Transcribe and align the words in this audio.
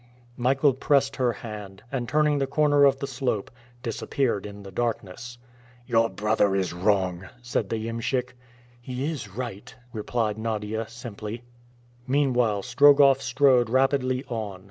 Michael 0.35 0.73
pressed 0.73 1.17
her 1.17 1.31
hand, 1.31 1.83
and, 1.91 2.09
turning 2.09 2.39
the 2.39 2.47
corner 2.47 2.85
of 2.85 2.97
the 2.97 3.05
slope, 3.05 3.51
disappeared 3.83 4.47
in 4.47 4.63
the 4.63 4.71
darkness. 4.71 5.37
"Your 5.85 6.09
brother 6.09 6.55
is 6.55 6.73
wrong," 6.73 7.29
said 7.43 7.69
the 7.69 7.87
iemschik. 7.87 8.35
"He 8.81 9.11
is 9.11 9.27
right," 9.29 9.75
replied 9.93 10.39
Nadia 10.39 10.87
simply. 10.89 11.43
Meanwhile 12.07 12.63
Strogoff 12.63 13.21
strode 13.21 13.69
rapidly 13.69 14.23
on. 14.27 14.59